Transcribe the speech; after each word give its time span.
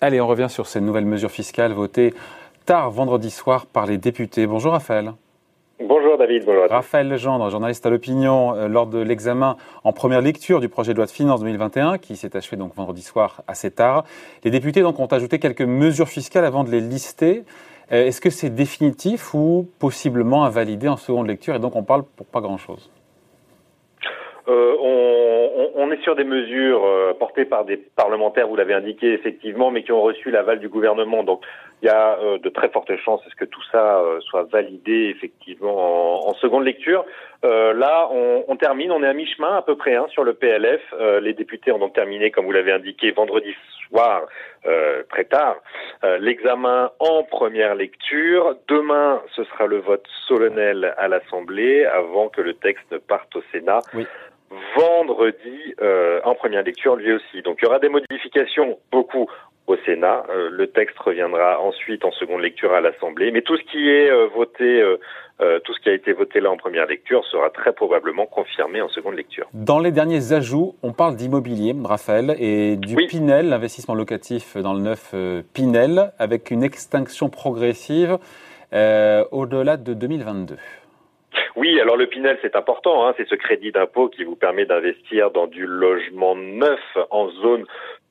Allez, 0.00 0.20
on 0.20 0.26
revient 0.26 0.48
sur 0.48 0.66
ces 0.66 0.80
nouvelles 0.80 1.04
mesures 1.04 1.30
fiscales 1.30 1.72
votées 1.72 2.14
tard 2.66 2.90
vendredi 2.90 3.30
soir 3.30 3.66
par 3.66 3.86
les 3.86 3.98
députés. 3.98 4.46
Bonjour 4.46 4.72
Raphaël. 4.72 5.12
Bonjour 5.80 6.18
David, 6.18 6.44
bonjour. 6.44 6.64
Raphaël 6.68 7.08
Legendre, 7.08 7.48
journaliste 7.50 7.86
à 7.86 7.90
l'opinion, 7.90 8.54
euh, 8.54 8.68
lors 8.68 8.86
de 8.86 8.98
l'examen 8.98 9.56
en 9.84 9.92
première 9.92 10.20
lecture 10.20 10.60
du 10.60 10.68
projet 10.68 10.92
de 10.92 10.96
loi 10.96 11.06
de 11.06 11.10
finances 11.10 11.40
2021, 11.40 11.98
qui 11.98 12.16
s'est 12.16 12.36
achevé 12.36 12.56
donc 12.56 12.74
vendredi 12.74 13.02
soir 13.02 13.42
assez 13.46 13.70
tard. 13.70 14.04
Les 14.42 14.50
députés 14.50 14.82
donc 14.82 14.98
ont 14.98 15.06
ajouté 15.06 15.38
quelques 15.38 15.62
mesures 15.62 16.08
fiscales 16.08 16.44
avant 16.44 16.64
de 16.64 16.70
les 16.70 16.80
lister. 16.80 17.44
Euh, 17.92 18.06
est-ce 18.06 18.20
que 18.20 18.30
c'est 18.30 18.50
définitif 18.50 19.32
ou 19.34 19.68
possiblement 19.78 20.44
invalidé 20.44 20.88
en 20.88 20.96
seconde 20.96 21.28
lecture? 21.28 21.54
Et 21.54 21.60
donc 21.60 21.76
on 21.76 21.84
parle 21.84 22.02
pour 22.02 22.26
pas 22.26 22.40
grand-chose 22.40 22.90
euh, 24.48 24.76
on, 24.80 25.70
on, 25.74 25.90
est 25.90 26.02
sur 26.02 26.16
des 26.16 26.24
mesures 26.24 26.82
euh, 26.84 27.12
portées 27.12 27.44
par 27.44 27.66
des 27.66 27.76
parlementaires, 27.76 28.48
vous 28.48 28.56
l'avez 28.56 28.72
indiqué 28.72 29.12
effectivement, 29.12 29.70
mais 29.70 29.82
qui 29.82 29.92
ont 29.92 30.00
reçu 30.00 30.30
l'aval 30.30 30.58
du 30.58 30.68
gouvernement. 30.70 31.22
Donc 31.22 31.42
il 31.82 31.86
y 31.86 31.90
a 31.90 32.18
euh, 32.18 32.38
de 32.38 32.48
très 32.48 32.70
fortes 32.70 32.96
chances 32.96 33.20
ce 33.28 33.34
que 33.34 33.44
tout 33.44 33.62
ça 33.70 33.98
euh, 33.98 34.20
soit 34.20 34.44
validé 34.44 35.12
effectivement 35.14 36.26
en, 36.26 36.30
en 36.30 36.34
seconde 36.34 36.64
lecture. 36.64 37.04
là, 37.42 38.08
on, 38.10 38.44
on, 38.48 38.56
termine, 38.56 38.90
on 38.90 39.02
est 39.02 39.06
à 39.06 39.12
mi-chemin 39.12 39.56
à 39.56 39.62
peu 39.62 39.76
près 39.76 39.96
hein, 39.96 40.06
sur 40.08 40.24
le 40.24 40.32
PLF. 40.32 40.80
les 41.20 41.34
députés 41.34 41.70
ont 41.70 41.78
donc 41.78 41.92
terminé, 41.92 42.30
comme 42.30 42.46
vous 42.46 42.52
l'avez 42.52 42.72
indiqué, 42.72 43.12
vendredi 43.12 43.54
soir, 43.88 44.22
très 45.08 45.24
tard, 45.24 45.56
l'examen 46.18 46.90
en 46.98 47.22
première 47.22 47.76
lecture. 47.76 48.56
Demain, 48.66 49.22
ce 49.36 49.44
sera 49.44 49.66
le 49.66 49.78
vote 49.78 50.06
solennel 50.26 50.94
à 50.98 51.06
l'Assemblée 51.06 51.84
avant 51.84 52.28
que 52.28 52.40
le 52.40 52.54
texte 52.54 52.98
parte 53.06 53.36
au 53.36 53.42
Sénat. 53.52 53.80
Oui 53.94 54.06
vendredi 54.78 55.74
euh, 55.80 56.20
en 56.24 56.34
première 56.34 56.62
lecture 56.62 56.96
lui 56.96 57.12
aussi. 57.12 57.42
Donc 57.42 57.58
il 57.60 57.64
y 57.64 57.68
aura 57.68 57.78
des 57.78 57.88
modifications, 57.88 58.78
beaucoup 58.92 59.28
au 59.68 59.76
Sénat. 59.84 60.24
Euh, 60.30 60.48
le 60.50 60.66
texte 60.68 60.98
reviendra 60.98 61.60
ensuite 61.60 62.04
en 62.04 62.10
seconde 62.12 62.40
lecture 62.40 62.72
à 62.72 62.80
l'Assemblée. 62.80 63.30
Mais 63.30 63.42
tout 63.42 63.56
ce 63.56 63.62
qui 63.64 63.88
est 63.88 64.10
euh, 64.10 64.26
voté, 64.34 64.80
euh, 64.80 65.60
tout 65.60 65.74
ce 65.74 65.80
qui 65.80 65.90
a 65.90 65.92
été 65.92 66.12
voté 66.12 66.40
là 66.40 66.50
en 66.50 66.56
première 66.56 66.86
lecture 66.86 67.24
sera 67.26 67.50
très 67.50 67.72
probablement 67.72 68.26
confirmé 68.26 68.80
en 68.80 68.88
seconde 68.88 69.14
lecture. 69.14 69.46
Dans 69.52 69.78
les 69.78 69.92
derniers 69.92 70.32
ajouts, 70.32 70.74
on 70.82 70.92
parle 70.92 71.16
d'immobilier, 71.16 71.74
Raphaël, 71.84 72.34
et 72.38 72.76
du 72.76 72.96
Pinel, 72.96 73.48
l'investissement 73.48 73.94
locatif 73.94 74.56
dans 74.56 74.74
le 74.74 74.80
neuf 74.80 75.14
Pinel, 75.52 76.12
avec 76.18 76.50
une 76.50 76.62
extinction 76.62 77.28
progressive 77.28 78.18
au-delà 78.72 79.76
de 79.76 79.94
2022. 79.94 80.56
Oui, 81.58 81.80
alors 81.80 81.96
le 81.96 82.06
Pinel, 82.06 82.38
c'est 82.40 82.54
important. 82.54 83.04
Hein, 83.04 83.14
c'est 83.16 83.26
ce 83.28 83.34
crédit 83.34 83.72
d'impôt 83.72 84.08
qui 84.08 84.22
vous 84.22 84.36
permet 84.36 84.64
d'investir 84.64 85.32
dans 85.32 85.48
du 85.48 85.66
logement 85.66 86.36
neuf 86.36 86.78
en 87.10 87.30
zone 87.30 87.64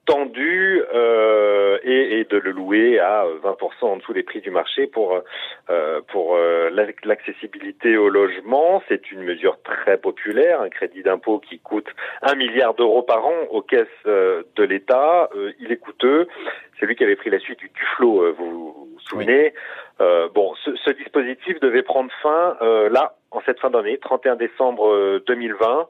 tendue 0.06 0.84
euh, 0.94 1.47
et, 1.88 2.20
et, 2.20 2.24
de 2.26 2.38
le 2.38 2.52
louer 2.52 3.00
à 3.00 3.26
20% 3.44 3.56
en 3.82 3.98
dessous 3.98 4.14
des 4.14 4.24
prix 4.24 4.42
du 4.42 4.52
marché 4.52 4.88
pour 4.88 5.22
euh, 5.70 6.02
pour 6.08 6.36
euh, 6.36 6.70
l'accessibilité 7.04 7.98
au 7.98 8.10
logement. 8.10 8.84
C'est 8.88 9.12
une 9.12 9.24
mesure 9.24 9.58
très 9.64 9.98
populaire, 9.98 10.62
un 10.62 10.70
crédit 10.70 11.04
d'impôt 11.04 11.40
qui 11.40 11.60
coûte 11.60 11.88
un 12.22 12.36
milliard 12.36 12.74
d'euros 12.74 13.04
par 13.04 13.26
an 13.26 13.48
aux 13.50 13.62
caisses 13.62 13.88
euh, 14.06 14.44
de 14.56 14.64
l'État. 14.64 15.30
Euh, 15.36 15.52
il 15.60 15.72
est 15.72 15.78
coûteux. 15.78 16.28
C'est 16.80 16.86
lui 16.86 16.96
qui 16.96 17.04
avait 17.04 17.16
pris 17.16 17.30
la 17.30 17.40
suite 17.40 17.60
du 17.60 17.70
Duflo, 17.70 18.34
vous 18.34 18.74
vous 18.74 19.00
souvenez. 19.00 19.54
bon, 20.00 20.54
ce, 20.64 20.76
ce, 20.76 20.92
dispositif 20.92 21.60
devait 21.60 21.82
prendre 21.82 22.12
fin 22.22 22.56
là 22.92 23.16
en 23.32 23.42
cette 23.42 23.60
fin 23.60 23.70
d'année, 23.70 23.98
31 23.98 24.36
décembre 24.36 25.20
2020. 25.28 25.66
Euh, 25.66 25.84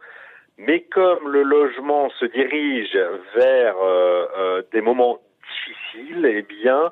Mais 0.57 0.81
comme 0.81 1.29
le 1.29 1.43
logement 1.43 2.09
se 2.19 2.25
dirige 2.25 2.97
vers 3.35 3.75
euh, 3.81 4.25
euh, 4.37 4.61
des 4.71 4.81
moments 4.81 5.19
difficiles, 5.47 6.25
eh 6.25 6.41
bien, 6.41 6.91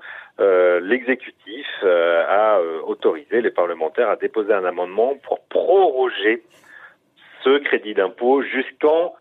l'exécutif 0.81 1.67
a 1.83 2.59
autorisé 2.85 3.41
les 3.41 3.51
parlementaires 3.51 4.09
à 4.09 4.15
déposer 4.15 4.53
un 4.53 4.65
amendement 4.65 5.15
pour 5.23 5.45
proroger 5.45 6.43
ce 7.43 7.59
crédit 7.59 7.93
d'impôt 7.93 8.41
jusqu'en 8.41 9.13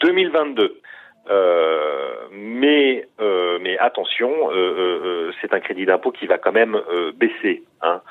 2022. 0.00 0.80
Euh, 1.30 2.28
mais 2.32 3.06
euh, 3.20 3.58
mais 3.62 3.78
attention, 3.78 4.30
euh, 4.52 5.32
c'est 5.40 5.54
un 5.54 5.60
crédit 5.60 5.86
d'impôt 5.86 6.12
qui 6.12 6.26
va 6.26 6.36
quand 6.36 6.52
même 6.52 6.78
baisser 7.14 7.62
hein, 7.80 8.02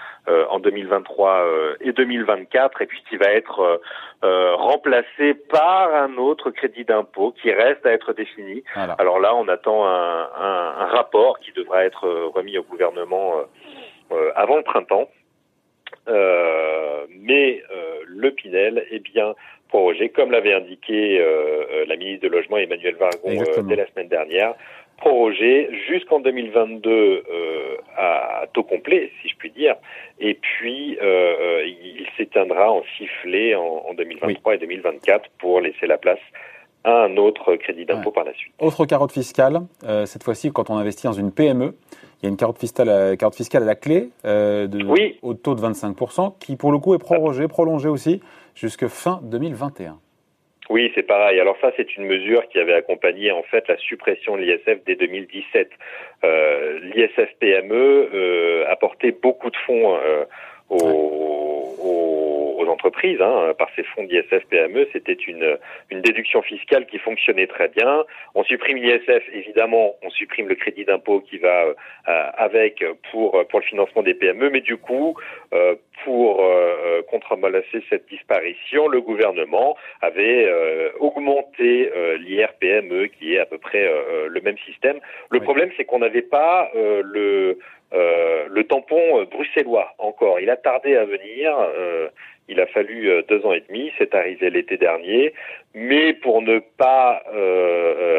en 0.49 0.59
2023 0.59 1.45
et 1.81 1.91
2024, 1.91 2.81
et 2.81 2.85
puis 2.87 3.03
qui 3.09 3.17
va 3.17 3.27
être 3.27 3.81
remplacé 4.23 5.33
par 5.33 5.93
un 5.93 6.17
autre 6.17 6.49
crédit 6.51 6.85
d'impôt 6.85 7.33
qui 7.39 7.51
reste 7.51 7.85
à 7.85 7.91
être 7.91 8.13
défini. 8.13 8.63
Alors 8.97 9.19
là, 9.19 9.35
on 9.35 9.47
attend 9.47 9.85
un, 9.85 10.29
un, 10.39 10.73
un, 10.79 10.85
rapport 10.87 11.39
qui 11.39 11.51
devra 11.51 11.85
être 11.85 12.07
remis 12.33 12.57
au 12.57 12.63
gouvernement 12.63 13.41
avant 14.35 14.57
le 14.57 14.63
printemps. 14.63 15.07
Mais 16.07 17.63
le 18.05 18.31
Pinel, 18.31 18.85
eh 18.91 18.99
bien, 18.99 19.35
prorogé, 19.73 20.09
comme 20.09 20.29
l'avait 20.29 20.53
indiqué 20.53 21.19
euh, 21.19 21.23
euh, 21.71 21.85
la 21.87 21.95
ministre 21.95 22.27
de 22.27 22.31
Logement 22.31 22.57
Emmanuel 22.57 22.95
Vargon 22.95 23.41
euh, 23.41 23.63
dès 23.63 23.75
la 23.75 23.87
semaine 23.87 24.07
dernière, 24.07 24.53
prorogé 24.97 25.67
jusqu'en 25.87 26.19
2022 26.19 27.23
à 27.97 28.45
taux 28.53 28.63
complet, 28.63 29.11
si 29.21 29.29
je 29.29 29.35
puis 29.35 29.49
dire, 29.49 29.75
et 30.19 30.35
puis 30.35 30.97
il 31.01 32.07
s'éteindra 32.15 32.71
en 32.71 32.83
sifflet 32.97 33.55
en, 33.55 33.93
2023 33.95 34.55
et 34.55 34.57
2024 34.59 35.29
pour 35.39 35.59
laisser 35.59 35.87
la 35.87 35.97
place 35.97 36.19
à 36.83 37.03
un 37.03 37.17
autre 37.17 37.55
crédit 37.55 37.85
d'impôt 37.85 38.11
par 38.11 38.23
la 38.23 38.33
suite. 38.33 38.53
Autre 38.59 38.85
carotte 38.85 39.11
fiscale, 39.11 39.61
cette 40.05 40.23
fois-ci 40.23 40.51
quand 40.51 40.69
on 40.69 40.77
investit 40.77 41.03
dans 41.03 41.13
une 41.13 41.31
PME, 41.31 41.75
il 42.21 42.25
y 42.25 42.27
a 42.27 42.29
une 42.29 42.37
carotte 42.37 42.59
fiscale, 42.59 42.89
à, 42.89 43.15
carotte 43.15 43.35
fiscale 43.35 43.63
à 43.63 43.65
la 43.65 43.75
clé 43.75 44.09
de, 44.23 44.83
oui. 44.85 45.17
au 45.21 45.33
taux 45.33 45.55
de 45.55 45.61
25%, 45.61 46.37
qui 46.39 46.55
pour 46.55 46.71
le 46.71 46.79
coup 46.79 46.93
est 46.93 46.99
prorogée, 46.99 47.47
prolongée 47.47 47.89
aussi 47.89 48.21
jusque 48.55 48.87
fin 48.87 49.19
2021. 49.23 49.97
Oui, 50.69 50.91
c'est 50.95 51.03
pareil. 51.03 51.39
Alors 51.39 51.57
ça, 51.59 51.71
c'est 51.75 51.97
une 51.97 52.05
mesure 52.05 52.47
qui 52.47 52.57
avait 52.59 52.73
accompagné 52.73 53.31
en 53.31 53.43
fait 53.43 53.67
la 53.67 53.77
suppression 53.77 54.37
de 54.37 54.41
l'ISF 54.43 54.83
dès 54.85 54.95
2017. 54.95 55.69
Euh, 56.23 56.79
L'ISF 56.79 57.29
PME 57.39 58.09
euh, 58.13 58.65
apportait 58.69 59.11
beaucoup 59.11 59.49
de 59.49 59.57
fonds 59.65 59.95
euh, 59.95 60.23
aux, 60.69 61.75
aux, 61.79 62.12
aux, 62.63 62.69
entreprises 62.69 63.21
hein, 63.21 63.53
par 63.57 63.69
ces 63.75 63.83
fonds 63.83 64.03
d'ISF 64.03 64.45
PME. 64.49 64.87
C'était 64.93 65.13
une, 65.13 65.57
une 65.89 66.01
déduction 66.01 66.41
fiscale 66.41 66.85
qui 66.87 66.97
fonctionnait 66.97 67.47
très 67.47 67.67
bien. 67.67 68.03
On 68.35 68.43
supprime 68.43 68.77
l'ISF, 68.77 69.23
évidemment, 69.33 69.95
on 70.01 70.09
supprime 70.09 70.47
le 70.47 70.55
crédit 70.55 70.85
d'impôt 70.85 71.19
qui 71.19 71.37
va 71.37 71.65
euh, 71.65 71.73
avec 72.37 72.83
pour 73.11 73.45
pour 73.47 73.59
le 73.59 73.65
financement 73.65 74.03
des 74.03 74.13
PME, 74.13 74.49
mais 74.49 74.61
du 74.61 74.77
coup, 74.77 75.15
euh, 75.53 75.75
pour 76.03 76.43
euh, 76.43 77.01
contrebalancer 77.09 77.83
cette 77.89 78.07
disparition, 78.09 78.87
le 78.87 79.01
gouvernement 79.01 79.77
avait 80.01 80.45
euh, 80.47 80.89
augmenté 80.99 81.91
euh, 81.95 82.17
l'IRPME, 82.17 83.07
qui 83.07 83.35
est 83.35 83.39
à 83.39 83.45
peu 83.45 83.57
près 83.57 83.85
euh, 83.85 84.27
le 84.27 84.41
même 84.41 84.57
système. 84.65 84.99
Le 85.29 85.39
oui. 85.39 85.43
problème, 85.43 85.69
c'est 85.77 85.85
qu'on 85.85 85.99
n'avait 85.99 86.21
pas 86.21 86.71
le 86.75 87.57
le 88.49 88.63
tampon 88.63 89.23
bruxellois 89.31 89.93
encore. 89.99 90.39
Il 90.39 90.49
a 90.49 90.57
tardé 90.57 90.95
à 90.95 91.05
venir. 91.05 91.55
Il 92.49 92.59
a 92.59 92.67
fallu 92.67 93.09
deux 93.29 93.45
ans 93.45 93.53
et 93.53 93.63
demi. 93.67 93.91
C'est 93.97 94.15
arrivé 94.15 94.49
l'été 94.49 94.77
dernier. 94.77 95.33
Mais 95.73 96.13
pour 96.13 96.41
ne 96.41 96.59
pas 96.59 97.23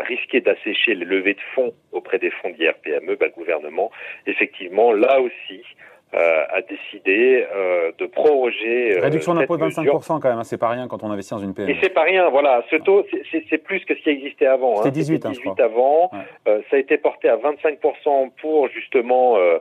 risquer 0.09 0.41
d'assécher 0.41 0.95
les 0.95 1.05
levées 1.05 1.35
de 1.35 1.41
fonds 1.55 1.73
auprès 1.93 2.19
des 2.19 2.31
fonds 2.31 2.51
d'IRPME, 2.51 3.17
bah, 3.17 3.27
le 3.27 3.33
gouvernement, 3.33 3.91
effectivement, 4.27 4.93
là 4.93 5.21
aussi, 5.21 5.63
euh, 5.63 5.94
a 6.15 6.61
décidé 6.63 7.47
euh, 7.55 7.93
de 7.99 8.07
proroger. 8.07 8.97
Euh, 8.97 9.03
Réduction 9.03 9.35
d'impôt 9.35 9.57
de 9.57 9.65
25% 9.65 10.21
quand 10.21 10.29
même, 10.29 10.39
hein, 10.39 10.45
c'est 10.45 10.59
pas 10.59 10.69
rien 10.69 10.87
quand 10.87 11.03
on 11.03 11.11
investit 11.11 11.31
dans 11.31 11.41
une 11.41 11.55
PME. 11.55 11.71
Et 11.71 11.77
c'est 11.83 11.93
pas 11.93 12.03
rien, 12.03 12.29
voilà. 12.31 12.63
Ce 12.71 12.77
taux, 12.77 13.05
c'est 13.33 13.59
plus 13.59 13.85
que 13.85 13.95
ce 13.95 14.03
qui 14.03 14.11
existait 14.11 14.47
avant. 14.47 14.77
C'était 14.77 14.89
hein. 14.89 14.93
18, 14.93 15.27
18 15.27 15.49
hein, 15.49 15.55
avant. 15.59 16.11
Ouais. 16.13 16.19
Euh, 16.49 16.61
ça 16.71 16.77
a 16.77 16.79
été 16.79 16.99
porté 16.99 17.29
à 17.29 17.37
25% 17.37 18.31
pour 18.41 18.69
justement 18.69 19.37
euh, 19.37 19.59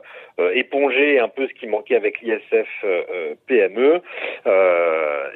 éponger 0.54 1.18
un 1.18 1.28
peu 1.28 1.48
ce 1.48 1.54
qui 1.54 1.66
manquait 1.66 1.96
avec 1.96 2.20
l'ISF 2.20 2.68
PME. 3.46 4.00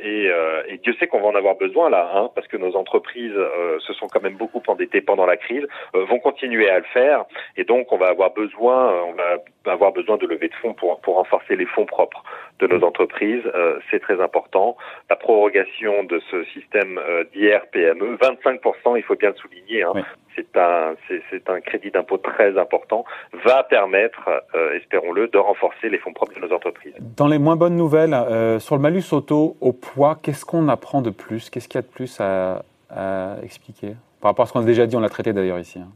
Et, 0.04 0.30
et, 0.68 0.78
Dieu 0.78 0.94
sait 0.98 1.06
qu'on 1.06 1.20
va 1.20 1.28
en 1.28 1.34
avoir 1.34 1.56
besoin 1.56 1.90
là, 1.90 2.10
hein, 2.14 2.30
parce 2.34 2.46
que 2.46 2.56
nos 2.56 2.76
entreprises 2.76 3.36
se 3.80 3.92
sont 3.94 4.06
quand 4.06 4.22
même 4.22 4.36
beaucoup 4.36 4.62
endettées 4.68 5.00
pendant 5.00 5.26
la 5.26 5.36
crise, 5.36 5.66
vont 5.94 6.18
continuer 6.18 6.70
à 6.70 6.78
le 6.78 6.84
faire, 6.92 7.24
et 7.56 7.64
donc 7.64 7.92
on 7.92 7.96
va 7.96 8.08
avoir 8.08 8.32
besoin, 8.32 8.92
on 9.04 9.12
va 9.12 9.72
avoir 9.72 9.92
besoin 9.92 10.16
de 10.16 10.26
lever 10.26 10.48
de 10.48 10.54
fonds 10.54 10.74
pour 10.74 11.00
pour 11.00 11.07
renforcer 11.14 11.56
les 11.56 11.66
fonds 11.66 11.86
propres 11.86 12.22
de 12.58 12.66
nos 12.66 12.84
entreprises, 12.84 13.42
c'est 13.90 14.00
très 14.00 14.20
important. 14.20 14.76
La 15.08 15.16
prorogation 15.16 16.04
de 16.04 16.20
ce 16.30 16.44
système 16.44 17.00
d'IR-PME, 17.32 18.16
25%, 18.16 18.96
il 18.96 19.02
faut 19.02 19.14
bien 19.14 19.30
le 19.30 19.36
souligner, 19.36 19.82
hein, 19.84 19.92
c'est 20.34 20.56
un, 20.56 20.94
c'est 21.30 21.48
un 21.48 21.60
crédit 21.60 21.90
d'impôt 21.90 22.18
très 22.18 22.58
important, 22.58 23.04
va 23.44 23.62
permettre, 23.62 24.28
espérons-le, 24.74 25.28
de 25.28 25.38
renforcer 25.38 25.88
les 25.88 25.98
fonds 25.98 26.12
propres 26.12 26.34
de 26.34 26.46
nos 26.46 26.52
entreprises. 26.52 26.94
Dans 27.16 27.28
les 27.28 27.38
moins 27.38 27.56
bonnes 27.56 27.76
nouvelles, 27.76 28.16
sur 28.60 28.74
le 28.74 28.82
malus 28.82 29.12
auto 29.12 29.56
au 29.60 29.72
poids, 29.72 30.18
qu'est-ce 30.20 30.44
qu'on 30.44 30.68
apprend 30.68 31.00
de 31.00 31.10
plus? 31.10 31.50
Qu'est-ce 31.50 31.68
qu'il 31.68 31.78
y 31.78 31.84
a 31.84 31.86
de 31.86 31.92
plus 31.92 32.20
à, 32.20 32.62
à 32.90 33.36
expliquer? 33.44 33.94
Par 34.20 34.30
rapport 34.30 34.44
à 34.44 34.46
ce 34.46 34.52
qu'on 34.52 34.60
a 34.60 34.64
déjà 34.64 34.86
dit, 34.86 34.96
on 34.96 35.00
l'a 35.00 35.08
traité 35.08 35.32
d'ailleurs 35.32 35.60
ici. 35.60 35.78
Hein. 35.78 35.90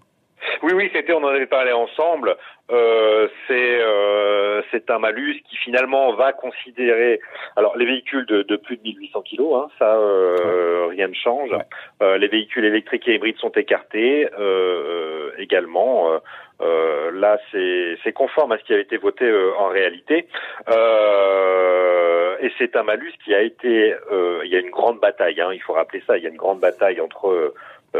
Oui, 0.63 0.73
oui, 0.75 0.91
c'était, 0.93 1.13
on 1.13 1.23
en 1.25 1.29
avait 1.29 1.47
parlé 1.47 1.73
ensemble. 1.73 2.37
Euh, 2.71 3.29
c'est 3.47 3.81
euh, 3.81 4.63
c'est 4.71 4.91
un 4.91 4.99
malus 4.99 5.43
qui 5.49 5.57
finalement 5.57 6.15
va 6.15 6.33
considérer. 6.33 7.21
Alors 7.57 7.77
les 7.77 7.85
véhicules 7.85 8.25
de, 8.27 8.43
de 8.43 8.57
plus 8.57 8.77
de 8.77 8.83
1800 8.83 9.23
kilos, 9.23 9.55
hein, 9.57 9.69
ça 9.79 9.97
euh, 9.97 10.87
rien 10.89 11.09
ne 11.09 11.15
change. 11.15 11.51
Euh, 12.03 12.17
les 12.19 12.29
véhicules 12.29 12.65
électriques 12.65 13.07
et 13.09 13.15
hybrides 13.15 13.37
sont 13.39 13.51
écartés 13.51 14.29
euh, 14.39 15.33
également. 15.39 16.09
là, 17.13 17.39
c'est 17.51 17.99
c'est 18.03 18.13
conforme 18.13 18.53
à 18.53 18.59
ce 18.59 18.65
qui 18.65 18.75
a 18.75 18.79
été 18.79 18.97
voté 18.97 19.31
en 19.59 19.69
réalité. 19.69 20.27
et 22.43 22.51
c'est 22.59 22.75
un 22.77 22.83
malus 22.85 23.13
qui 23.25 23.35
a 23.35 23.43
été. 23.43 23.95
il 24.45 24.51
y 24.51 24.57
a 24.57 24.61
une 24.61 24.71
grande 24.71 25.01
bataille. 25.01 25.41
Hein, 25.41 25.51
il 25.53 25.61
faut 25.61 25.75
rappeler 25.75 26.03
ça. 26.07 26.17
Il 26.17 26.25
y 26.25 26.27
a 26.27 26.31
une 26.31 26.37
grande 26.37 26.61
bataille 26.61 27.01
entre 27.01 27.29
euh, 27.29 27.55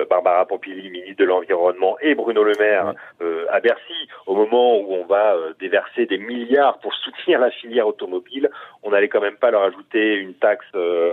Barbara 0.09 0.47
Pompili, 0.47 0.91
ministre 0.91 1.19
de 1.19 1.25
l'Environnement, 1.25 1.97
et 2.01 2.15
Bruno 2.15 2.43
Le 2.43 2.55
Maire 2.59 2.95
euh, 3.21 3.47
à 3.51 3.61
Bercy, 3.61 4.09
au 4.27 4.35
moment 4.35 4.79
où 4.79 4.95
on 4.95 5.05
va 5.05 5.35
euh, 5.35 5.53
déverser 5.61 6.07
des 6.07 6.19
milliards 6.19 6.79
pour 6.79 6.95
soutenir 6.95 7.41
la 7.41 7.51
filière 7.51 7.87
automobile, 7.87 8.51
on 8.83 8.91
n'allait 8.91 9.09
quand 9.09 9.21
même 9.21 9.37
pas 9.37 9.51
leur 9.51 9.63
ajouter 9.63 10.15
une 10.17 10.35
taxe 10.35 10.67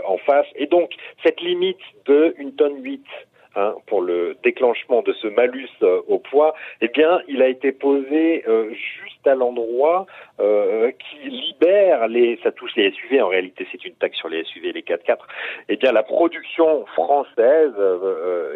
en 0.05 0.17
face. 0.17 0.47
Et 0.55 0.67
donc, 0.67 0.91
cette 1.23 1.41
limite 1.41 1.79
de 2.05 2.33
une 2.37 2.55
tonne 2.55 2.83
8 2.83 3.03
Hein, 3.55 3.73
pour 3.87 4.03
le 4.03 4.37
déclenchement 4.43 5.01
de 5.01 5.11
ce 5.13 5.27
malus 5.27 5.69
euh, 5.81 6.01
au 6.07 6.19
poids, 6.19 6.53
eh 6.81 6.87
bien, 6.87 7.19
il 7.27 7.41
a 7.41 7.47
été 7.47 7.71
posé 7.71 8.43
euh, 8.47 8.69
juste 8.69 9.25
à 9.25 9.33
l'endroit 9.33 10.05
euh, 10.39 10.91
qui 10.91 11.29
libère 11.29 12.07
les, 12.07 12.39
ça 12.43 12.51
touche 12.51 12.75
les 12.75 12.91
SUV. 12.91 13.19
En 13.19 13.27
réalité, 13.27 13.67
c'est 13.71 13.83
une 13.85 13.95
taxe 13.95 14.17
sur 14.17 14.29
les 14.29 14.43
SUV, 14.43 14.71
les 14.71 14.83
4x4. 14.83 15.17
Eh 15.67 15.77
bien, 15.77 15.91
la 15.91 16.03
production 16.03 16.85
française 16.93 17.73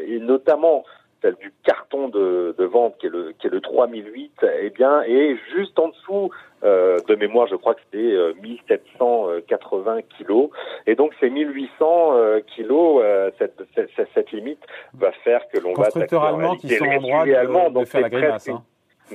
et 0.07 0.19
notamment 0.19 0.85
celle 1.23 1.35
du 1.35 1.51
carton 1.63 2.09
de, 2.09 2.53
de, 2.57 2.65
vente 2.65 2.97
qui 2.99 3.07
est 3.07 3.09
le 3.09 3.33
qui 3.39 3.47
est 3.47 3.49
le 3.49 3.61
3008 3.61 4.45
eh 4.61 4.69
bien 4.69 5.01
est 5.03 5.37
juste 5.55 5.79
en 5.79 5.87
dessous 5.87 6.29
euh, 6.63 6.99
de 7.07 7.15
mémoire 7.15 7.47
je 7.47 7.55
crois 7.55 7.73
que 7.73 7.81
c'était 7.85 8.13
euh, 8.13 8.33
1780 8.41 10.01
kilos 10.17 10.49
et 10.85 10.95
donc 10.95 11.13
ces 11.19 11.29
1800 11.29 12.15
euh, 12.15 12.41
kilos 12.55 13.01
euh, 13.03 13.31
cette, 13.39 13.63
cette, 13.73 13.89
cette, 14.13 14.31
limite 14.31 14.59
va 14.93 15.11
faire 15.23 15.47
que 15.47 15.59
l'on 15.59 15.73
va 15.73 15.85
constructeurs 15.85 16.25
allemands 16.25 16.55
qui 16.57 16.69
sont 16.69 16.85
en 16.85 17.01
droit 17.01 17.25
de, 17.25 17.79
de 17.79 17.85
faire 17.85 18.01
la 18.01 18.09
grimace 18.09 18.49
hein. 18.49 18.63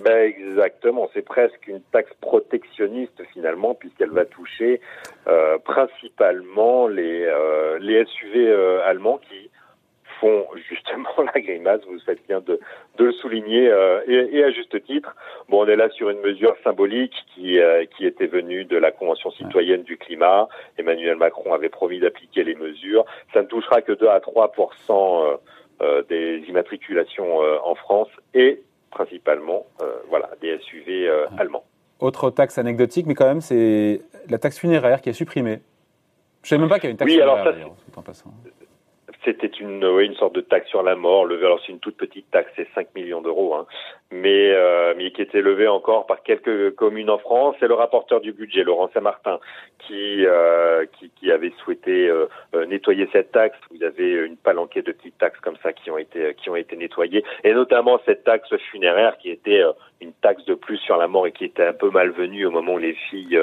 ben 0.02 0.32
exactement, 0.34 1.10
c'est 1.12 1.22
presque 1.22 1.66
une 1.66 1.82
taxe 1.92 2.12
protectionniste 2.20 3.22
finalement 3.32 3.74
puisqu'elle 3.74 4.10
va 4.10 4.24
toucher 4.24 4.80
euh, 5.26 5.58
principalement 5.58 6.88
les 6.88 7.24
euh, 7.24 7.78
les 7.80 8.04
SUV 8.06 8.50
allemands 8.84 9.18
qui 9.28 9.50
font 10.20 10.46
justement 10.68 11.08
la 11.34 11.40
grimace. 11.40 11.80
Vous 11.88 11.98
faites 12.00 12.24
bien 12.26 12.40
de, 12.40 12.60
de 12.96 13.04
le 13.04 13.12
souligner 13.12 13.68
euh, 13.68 14.00
et, 14.06 14.38
et, 14.38 14.44
à 14.44 14.50
juste 14.50 14.82
titre. 14.84 15.14
Bon, 15.48 15.64
on 15.64 15.66
est 15.66 15.76
là 15.76 15.88
sur 15.90 16.10
une 16.10 16.20
mesure 16.20 16.54
symbolique 16.64 17.14
qui, 17.34 17.58
euh, 17.58 17.84
qui 17.96 18.06
était 18.06 18.26
venue 18.26 18.64
de 18.64 18.76
la 18.76 18.90
Convention 18.90 19.30
citoyenne 19.32 19.82
du 19.82 19.96
climat. 19.96 20.48
Emmanuel 20.78 21.16
Macron 21.16 21.52
avait 21.52 21.68
promis 21.68 22.00
d'appliquer 22.00 22.44
les 22.44 22.54
mesures. 22.54 23.04
Ça 23.32 23.42
ne 23.42 23.46
touchera 23.46 23.82
que 23.82 23.92
2 23.92 24.08
à 24.08 24.20
3 24.20 24.52
euh, 25.80 26.02
des 26.08 26.44
immatriculations 26.48 27.38
en 27.64 27.74
France 27.76 28.08
et 28.34 28.62
principalement 28.90 29.66
voilà 30.08 30.30
des 30.40 30.58
SUV 30.58 31.08
allemands. 31.38 31.64
Autre 32.00 32.30
taxe 32.30 32.58
anecdotique, 32.58 33.06
mais 33.06 33.14
quand 33.14 33.26
même, 33.26 33.40
c'est 33.40 34.00
la 34.28 34.38
taxe 34.38 34.58
funéraire 34.58 35.00
qui 35.00 35.10
est 35.10 35.12
supprimée. 35.12 35.60
Je 36.42 36.54
ne 36.54 36.58
sais 36.58 36.58
même 36.58 36.68
pas 36.68 36.78
qu'il 36.78 36.84
y 36.84 36.88
a 36.88 36.90
une 36.92 36.96
taxe 36.96 37.10
oui, 37.10 37.18
funéraire. 37.18 37.42
Alors 37.42 38.14
ça, 38.14 38.24
c'était 39.28 39.46
une, 39.58 40.14
sorte 40.14 40.34
de 40.34 40.40
taxe 40.40 40.68
sur 40.68 40.82
la 40.82 40.96
mort. 40.96 41.26
Levée, 41.26 41.44
alors 41.44 41.60
c'est 41.64 41.72
une 41.72 41.80
toute 41.80 41.96
petite 41.96 42.30
taxe, 42.30 42.50
c'est 42.56 42.68
5 42.74 42.94
millions 42.94 43.20
d'euros, 43.20 43.54
hein, 43.54 43.66
mais, 44.10 44.52
euh, 44.54 44.94
mais 44.96 45.10
qui 45.10 45.22
était 45.22 45.42
levée 45.42 45.68
encore 45.68 46.06
par 46.06 46.22
quelques 46.22 46.74
communes 46.74 47.10
en 47.10 47.18
France. 47.18 47.56
C'est 47.60 47.68
le 47.68 47.74
rapporteur 47.74 48.20
du 48.20 48.32
budget, 48.32 48.64
Laurent 48.64 48.90
Saint-Martin, 48.94 49.38
qui, 49.78 50.24
euh, 50.26 50.86
qui, 50.98 51.10
qui, 51.10 51.30
avait 51.30 51.52
souhaité 51.62 52.08
euh, 52.08 52.26
euh, 52.54 52.66
nettoyer 52.66 53.08
cette 53.12 53.32
taxe. 53.32 53.58
Vous 53.70 53.82
avez 53.82 54.12
une 54.12 54.36
palanquée 54.36 54.82
de 54.82 54.92
petites 54.92 55.18
taxes 55.18 55.40
comme 55.40 55.56
ça 55.62 55.72
qui 55.72 55.90
ont 55.90 55.98
été, 55.98 56.34
qui 56.34 56.48
ont 56.48 56.56
été 56.56 56.76
nettoyées, 56.76 57.24
et 57.44 57.52
notamment 57.52 58.00
cette 58.06 58.24
taxe 58.24 58.54
funéraire 58.70 59.18
qui 59.18 59.30
était 59.30 59.60
euh, 59.60 59.72
une 60.00 60.12
taxe 60.12 60.44
de 60.46 60.54
plus 60.54 60.78
sur 60.78 60.96
la 60.96 61.08
mort 61.08 61.26
et 61.26 61.32
qui 61.32 61.44
était 61.44 61.66
un 61.66 61.72
peu 61.72 61.90
malvenue 61.90 62.46
au 62.46 62.50
moment 62.50 62.74
où 62.74 62.78
les 62.78 62.94
filles 62.94 63.36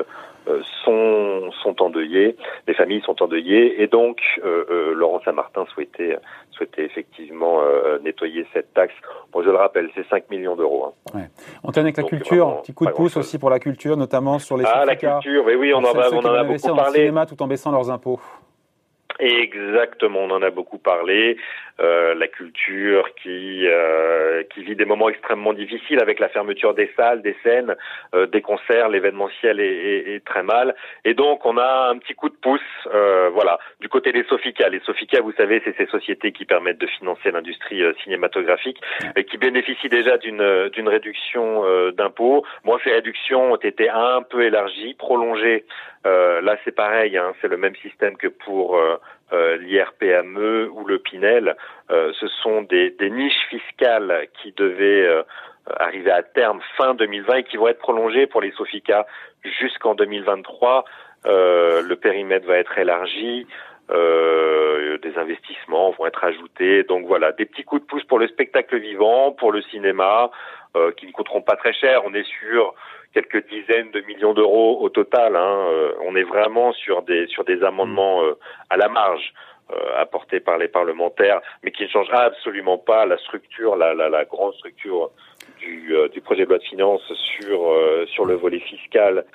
euh, 0.47 0.61
sont, 0.83 1.51
sont 1.63 1.81
endeuillées, 1.81 2.37
les 2.67 2.73
familles 2.73 3.01
sont 3.01 3.21
endeuillées, 3.21 3.81
et 3.81 3.87
donc 3.87 4.21
Laurent 4.93 5.19
Saint-Martin 5.25 5.65
souhaitait, 5.73 6.17
souhaitait 6.55 6.85
effectivement 6.85 7.59
nettoyer 8.03 8.45
cette 8.53 8.73
taxe. 8.73 8.93
Bon, 9.31 9.43
je 9.43 9.49
le 9.49 9.57
rappelle, 9.57 9.89
c'est 9.95 10.07
5 10.07 10.29
millions 10.29 10.55
d'euros. 10.55 10.85
Hein. 10.87 11.17
Ouais. 11.17 11.29
On 11.63 11.71
termine 11.71 11.93
avec 11.93 11.97
la 11.97 12.03
culture, 12.03 12.61
petit 12.61 12.73
coup 12.73 12.85
de 12.85 12.91
pouce 12.91 13.17
aussi 13.17 13.37
pour 13.37 13.49
la 13.49 13.59
culture, 13.59 13.97
notamment 13.97 14.39
sur 14.39 14.57
les 14.57 14.65
Ah, 14.65 14.85
la 14.85 14.95
culture, 14.95 15.43
oui, 15.45 15.55
oui, 15.55 15.73
on 15.73 15.79
en, 15.79 15.93
va, 15.93 16.09
on 16.11 16.19
en 16.19 16.33
a 16.33 16.43
beaucoup 16.43 16.75
parlé. 16.75 16.99
cinéma 16.99 17.25
tout 17.25 17.41
en 17.41 17.47
baissant 17.47 17.71
leurs 17.71 17.89
impôts. 17.89 18.19
Exactement, 19.19 20.19
on 20.19 20.31
en 20.31 20.41
a 20.41 20.49
beaucoup 20.49 20.77
parlé. 20.77 21.37
Euh, 21.81 22.15
la 22.15 22.29
culture 22.29 23.13
qui 23.21 23.67
euh, 23.67 24.43
qui 24.53 24.63
vit 24.63 24.77
des 24.77 24.85
moments 24.85 25.09
extrêmement 25.09 25.51
difficiles 25.51 25.99
avec 25.99 26.19
la 26.19 26.29
fermeture 26.29 26.73
des 26.73 26.89
salles, 26.95 27.21
des 27.21 27.35
scènes, 27.43 27.75
euh, 28.13 28.27
des 28.27 28.41
concerts, 28.41 28.87
l'événementiel 28.87 29.59
est, 29.59 29.65
est, 29.65 30.15
est, 30.15 30.25
très 30.25 30.41
mal. 30.41 30.73
Et 31.03 31.13
donc 31.13 31.45
on 31.45 31.57
a 31.57 31.89
un 31.89 31.97
petit 31.97 32.13
coup 32.13 32.29
de 32.29 32.35
pouce, 32.35 32.61
euh, 32.93 33.29
voilà, 33.33 33.59
du 33.81 33.89
côté 33.89 34.13
des 34.13 34.23
Sofica. 34.23 34.69
Les 34.69 34.79
Sofica, 34.85 35.19
vous 35.19 35.33
savez, 35.33 35.61
c'est 35.65 35.75
ces 35.75 35.87
sociétés 35.87 36.31
qui 36.31 36.45
permettent 36.45 36.79
de 36.79 36.87
financer 36.87 37.29
l'industrie 37.29 37.83
euh, 37.83 37.93
cinématographique 38.03 38.79
et 39.17 39.25
qui 39.25 39.37
bénéficient 39.37 39.89
déjà 39.89 40.17
d'une 40.17 40.69
d'une 40.69 40.87
réduction 40.87 41.65
euh, 41.65 41.91
d'impôts. 41.91 42.45
Moi, 42.63 42.79
ces 42.85 42.91
réductions 42.91 43.51
ont 43.51 43.57
été 43.57 43.89
un 43.89 44.21
peu 44.21 44.43
élargies, 44.43 44.93
prolongées. 44.93 45.65
là, 46.05 46.55
c'est 46.63 46.75
pareil, 46.75 47.17
hein, 47.17 47.33
c'est 47.41 47.49
le 47.49 47.57
même 47.57 47.75
système 47.77 48.15
que 48.15 48.27
pour 48.27 48.77
euh, 48.77 48.97
l'IRPME 49.31 50.69
ou 50.71 50.85
le 50.85 50.99
Pinel, 50.99 51.55
euh, 51.91 52.11
ce 52.19 52.27
sont 52.27 52.61
des, 52.63 52.91
des, 52.91 53.09
niches 53.09 53.47
fiscales 53.49 54.27
qui 54.41 54.51
devaient 54.53 55.05
euh, 55.05 55.23
arriver 55.77 56.11
à 56.11 56.23
terme 56.23 56.61
fin 56.77 56.93
2020 56.93 57.35
et 57.35 57.43
qui 57.43 57.57
vont 57.57 57.67
être 57.67 57.79
prolongées 57.79 58.27
pour 58.27 58.41
les 58.41 58.51
Sofica 58.51 59.05
jusqu'en 59.43 59.95
2023. 59.95 60.85
Euh, 61.25 61.81
le 61.81 61.95
périmètre 61.95 62.47
va 62.47 62.57
être 62.57 62.77
élargi. 62.77 63.47
Euh, 63.91 64.97
des 64.99 65.15
investissements 65.17 65.91
vont 65.91 66.07
être 66.07 66.23
ajoutés. 66.23 66.83
Donc 66.83 67.05
voilà, 67.05 67.31
des 67.31 67.45
petits 67.45 67.63
coups 67.63 67.81
de 67.81 67.87
pouce 67.87 68.03
pour 68.05 68.17
le 68.17 68.27
spectacle 68.27 68.77
vivant, 68.79 69.31
pour 69.31 69.51
le 69.51 69.61
cinéma, 69.61 70.31
euh, 70.75 70.91
qui 70.91 71.07
ne 71.07 71.11
coûteront 71.11 71.41
pas 71.41 71.55
très 71.55 71.73
cher. 71.73 72.01
On 72.05 72.13
est 72.13 72.27
sur 72.41 72.73
quelques 73.13 73.47
dizaines 73.47 73.91
de 73.91 74.01
millions 74.01 74.33
d'euros 74.33 74.79
au 74.81 74.89
total. 74.89 75.37
Hein. 75.37 75.67
Euh, 75.71 75.93
on 76.05 76.15
est 76.17 76.23
vraiment 76.23 76.73
sur 76.73 77.01
des 77.03 77.27
sur 77.27 77.45
des 77.45 77.63
amendements 77.63 78.23
euh, 78.23 78.37
à 78.69 78.77
la 78.77 78.89
marge. 78.89 79.33
apportés 79.97 80.39
par 80.39 80.57
les 80.59 80.67
parlementaires, 80.67 81.41
mais 81.63 81.71
qui 81.71 81.83
ne 81.83 81.87
changera 81.95 82.21
absolument 82.31 82.77
pas 82.77 83.07
la 83.07 83.17
structure, 83.17 83.75
la, 83.75 83.95
la, 83.95 84.09
la 84.09 84.23
grande 84.23 84.53
structure 84.53 85.09
du, 85.57 85.91
du, 86.13 86.21
projet 86.21 86.43
de 86.43 86.49
loi 86.49 86.59
de 86.59 86.69
finances 86.73 87.11
sur 87.33 87.59
sur 88.13 88.25
le 88.25 88.35
volet 88.35 88.59
fiscal 88.59 89.25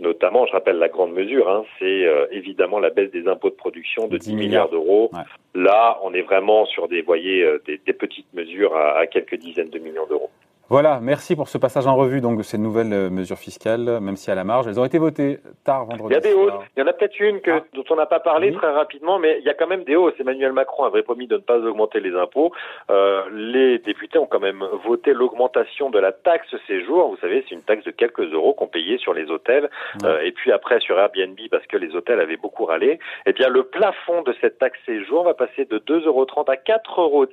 notamment, 0.00 0.44
je 0.48 0.52
rappelle 0.52 0.78
la 0.78 0.88
grande 0.88 1.12
mesure, 1.12 1.46
hein, 1.48 1.62
c'est 1.78 2.04
évidemment 2.32 2.80
la 2.80 2.90
baisse 2.90 3.12
des 3.12 3.28
impôts 3.28 3.52
de 3.56 3.60
production 3.64 4.08
de 4.08 4.18
10 4.18 4.34
milliards 4.34 4.68
d'euros. 4.68 5.08
Ouais. 5.12 5.26
Là, 5.54 5.98
on 6.02 6.12
est 6.12 6.26
vraiment 6.30 6.66
sur 6.66 6.88
des, 6.88 7.00
voyez, 7.00 7.38
des, 7.66 7.78
des 7.86 7.92
petites 7.94 8.32
mesures 8.34 8.74
à, 8.76 8.98
à 8.98 9.06
quelques 9.06 9.36
dizaines 9.36 9.70
de 9.70 9.78
millions 9.78 10.06
d'euros. 10.06 10.30
Voilà, 10.68 10.98
merci 11.00 11.36
pour 11.36 11.46
ce 11.48 11.58
passage 11.58 11.86
en 11.86 11.94
revue 11.94 12.20
donc 12.20 12.38
de 12.38 12.42
ces 12.42 12.58
nouvelles 12.58 12.92
euh, 12.92 13.08
mesures 13.08 13.38
fiscales, 13.38 14.00
même 14.00 14.16
si 14.16 14.32
à 14.32 14.34
la 14.34 14.42
marge, 14.42 14.66
elles 14.66 14.80
ont 14.80 14.84
été 14.84 14.98
votées 14.98 15.38
tard 15.64 15.84
vendredi. 15.84 16.08
Il 16.10 16.14
y 16.14 16.16
a 16.16 16.20
des 16.20 16.34
hausses. 16.34 16.54
Il 16.76 16.80
y 16.80 16.82
en 16.82 16.88
a 16.88 16.92
peut-être 16.92 17.20
une 17.20 17.40
que, 17.40 17.52
ah. 17.52 17.64
dont 17.72 17.84
on 17.88 17.94
n'a 17.94 18.06
pas 18.06 18.18
parlé 18.18 18.48
oui. 18.50 18.56
très 18.56 18.72
rapidement, 18.72 19.20
mais 19.20 19.36
il 19.38 19.44
y 19.44 19.48
a 19.48 19.54
quand 19.54 19.68
même 19.68 19.84
des 19.84 19.94
hausses. 19.94 20.14
Emmanuel 20.18 20.52
Macron 20.52 20.82
avait 20.82 21.04
promis 21.04 21.28
de 21.28 21.36
ne 21.36 21.40
pas 21.40 21.58
augmenter 21.58 22.00
les 22.00 22.16
impôts. 22.16 22.50
Euh, 22.90 23.22
les 23.30 23.78
députés 23.78 24.18
ont 24.18 24.26
quand 24.26 24.40
même 24.40 24.64
voté 24.84 25.12
l'augmentation 25.12 25.88
de 25.88 26.00
la 26.00 26.10
taxe 26.10 26.52
séjour. 26.66 27.10
Vous 27.10 27.16
savez, 27.18 27.44
c'est 27.48 27.54
une 27.54 27.62
taxe 27.62 27.84
de 27.84 27.92
quelques 27.92 28.32
euros 28.32 28.52
qu'on 28.52 28.66
payait 28.66 28.98
sur 28.98 29.14
les 29.14 29.30
hôtels 29.30 29.70
euh, 30.02 30.18
et 30.22 30.32
puis 30.32 30.50
après 30.50 30.80
sur 30.80 30.98
Airbnb 30.98 31.38
parce 31.48 31.66
que 31.68 31.76
les 31.76 31.94
hôtels 31.94 32.20
avaient 32.20 32.36
beaucoup 32.36 32.64
râlé. 32.64 32.98
Eh 33.26 33.32
bien, 33.32 33.48
le 33.48 33.62
plafond 33.62 34.22
de 34.22 34.34
cette 34.40 34.58
taxe 34.58 34.80
séjour 34.84 35.22
va 35.22 35.34
passer 35.34 35.64
de 35.64 35.78
2,30 35.78 36.06
euros 36.06 36.26
à 36.48 36.56
4,10 36.56 37.00
euros, 37.00 37.26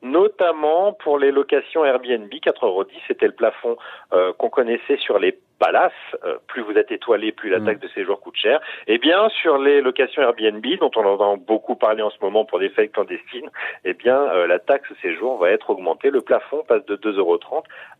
notamment 0.00 0.94
pour 0.94 1.18
les 1.18 1.32
locations 1.32 1.84
Airbnb. 1.84 2.32
4 2.42 2.61
euros. 2.66 2.84
C'était 3.06 3.26
le 3.26 3.32
plafond 3.32 3.76
euh, 4.12 4.32
qu'on 4.38 4.50
connaissait 4.50 4.96
sur 4.98 5.18
les 5.18 5.38
palaces. 5.58 5.92
Euh, 6.24 6.38
plus 6.48 6.62
vous 6.62 6.72
êtes 6.72 6.90
étoilé, 6.90 7.32
plus 7.32 7.50
la 7.50 7.60
mm. 7.60 7.66
taxe 7.66 7.80
de 7.80 7.88
séjour 7.88 8.20
coûte 8.20 8.36
cher. 8.36 8.60
Eh 8.86 8.98
bien, 8.98 9.28
sur 9.28 9.58
les 9.58 9.80
locations 9.80 10.22
Airbnb, 10.22 10.64
dont 10.80 10.90
on 10.96 11.04
entend 11.04 11.36
beaucoup 11.36 11.76
parler 11.76 12.02
en 12.02 12.10
ce 12.10 12.16
moment 12.20 12.44
pour 12.44 12.58
des 12.58 12.68
fêtes 12.68 12.92
clandestines, 12.92 13.50
eh 13.84 13.94
bien, 13.94 14.16
euh, 14.16 14.46
la 14.46 14.58
taxe 14.58 14.88
séjour 15.00 15.38
va 15.38 15.50
être 15.50 15.70
augmentée. 15.70 16.10
Le 16.10 16.20
plafond 16.20 16.62
passe 16.66 16.84
de 16.86 16.96
2,30 16.96 17.18
euros 17.18 17.38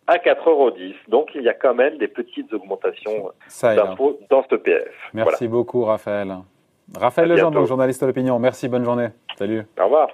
à 0.07 0.17
4,10 0.17 0.49
euros. 0.49 0.73
Donc, 1.09 1.31
il 1.35 1.43
y 1.43 1.49
a 1.49 1.55
quand 1.55 1.75
même 1.75 1.99
des 1.99 2.09
petites 2.09 2.53
augmentations 2.53 3.31
d'impôts 3.63 4.19
dans 4.31 4.45
ce 4.51 4.57
PF. 4.57 4.93
Merci 5.15 5.47
beaucoup, 5.49 5.85
Raphaël. 5.85 6.35
Raphaël 6.99 7.29
Legendre, 7.29 7.65
journaliste 7.65 8.03
à 8.03 8.07
l'opinion. 8.07 8.39
Merci, 8.39 8.69
bonne 8.69 8.85
journée. 8.85 9.09
Salut. 9.37 9.63
Au 9.81 9.85
revoir. 9.85 10.09